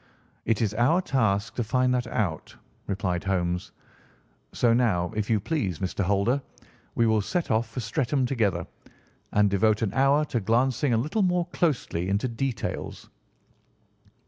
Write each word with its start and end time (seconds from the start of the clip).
"It 0.45 0.63
is 0.63 0.73
our 0.73 0.99
task 0.99 1.53
to 1.53 1.63
find 1.63 1.93
that 1.93 2.07
out," 2.07 2.55
replied 2.87 3.23
Holmes; 3.25 3.71
"so 4.51 4.73
now, 4.73 5.11
if 5.15 5.29
you 5.29 5.39
please, 5.39 5.77
Mr. 5.77 6.03
Holder, 6.03 6.41
we 6.95 7.05
will 7.05 7.21
set 7.21 7.51
off 7.51 7.69
for 7.69 7.81
Streatham 7.81 8.25
together, 8.25 8.65
and 9.31 9.47
devote 9.47 9.83
an 9.83 9.93
hour 9.93 10.25
to 10.25 10.39
glancing 10.39 10.91
a 10.95 10.97
little 10.97 11.21
more 11.21 11.45
closely 11.53 12.09
into 12.09 12.27
details." 12.27 13.11